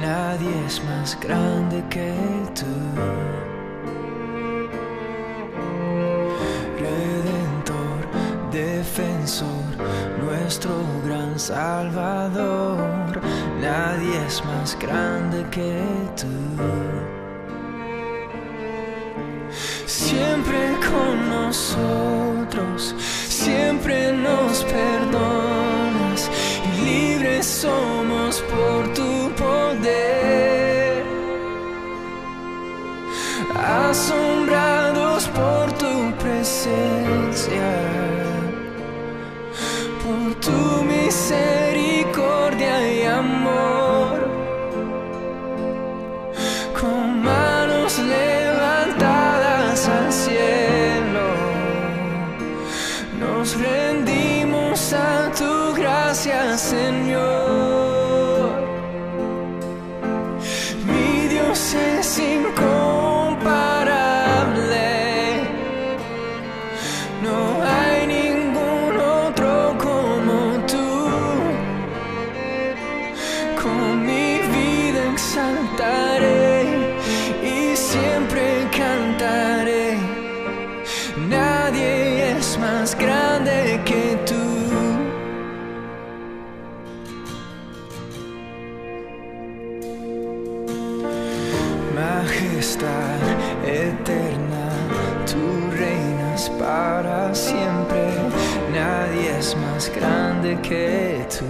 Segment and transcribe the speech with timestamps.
[0.00, 2.14] nadie es más grande que
[2.54, 2.66] tú.
[6.78, 8.00] Redentor,
[8.50, 9.64] defensor,
[10.24, 10.70] nuestro
[11.04, 13.20] gran Salvador,
[13.60, 15.82] nadie es más grande que
[16.16, 16.26] tú.
[19.86, 22.94] Siempre con nosotros,
[23.28, 26.30] siempre nos perdonas
[26.64, 29.11] y libres somos por tu
[40.02, 44.28] por tu misericordia y amor.
[46.78, 51.34] Con manos levantadas al cielo,
[53.18, 57.11] nos rendimos a tu gracia, Señor.
[92.42, 93.22] Majestad
[93.64, 94.68] eterna,
[95.26, 98.02] tú reinas para siempre.
[98.74, 101.46] Nadie es más grande que tú.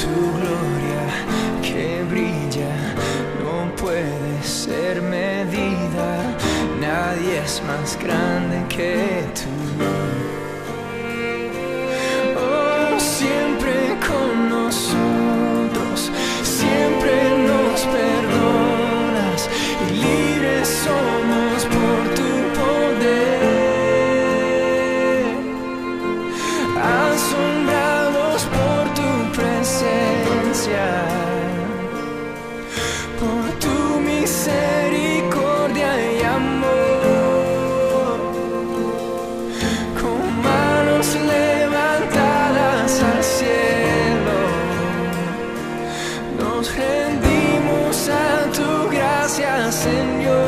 [0.00, 1.04] Tu gloria
[1.62, 2.74] que brilla
[3.42, 6.22] no puede ser medida.
[6.80, 10.27] Nadie es más grande que tú.
[46.58, 50.47] Nos rendimos a tu gracia, Señor.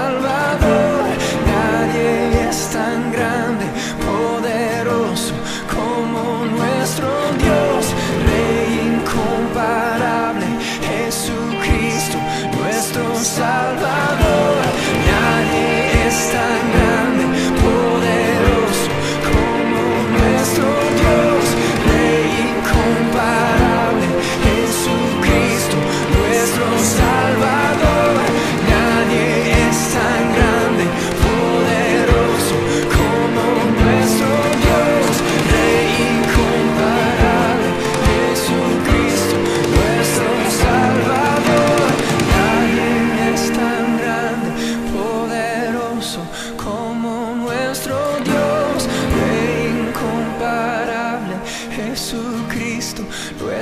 [13.21, 14.00] nuestro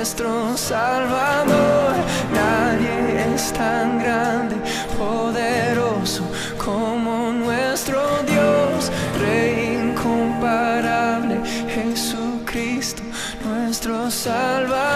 [0.00, 1.94] nuestro Salvador.
[2.32, 4.56] Nadie es tan grande,
[4.96, 6.24] poderoso
[6.56, 11.42] como nuestro Dios, Rey incomparable,
[11.74, 13.02] Jesucristo,
[13.44, 14.89] nuestro Salvador.